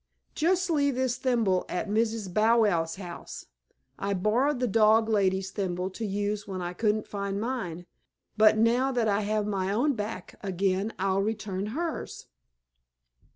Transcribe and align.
"Just 0.33 0.71
leave 0.71 0.95
this 0.95 1.17
thimble 1.17 1.63
at 1.69 1.87
Mrs. 1.87 2.33
Bow 2.33 2.61
Wow's 2.63 2.95
house. 2.95 3.45
I 3.99 4.15
borrowed 4.15 4.59
the 4.59 4.65
dog 4.67 5.07
lady's 5.07 5.51
thimble 5.51 5.91
to 5.91 6.03
use 6.03 6.47
when 6.47 6.59
I 6.59 6.73
couldn't 6.73 7.05
find 7.05 7.39
mine, 7.39 7.85
but 8.35 8.57
now 8.57 8.91
that 8.91 9.07
I 9.07 9.21
have 9.21 9.45
my 9.45 9.71
own 9.71 9.93
back 9.93 10.39
again 10.41 10.91
I'll 10.97 11.21
return 11.21 11.67
hers." 11.67 12.25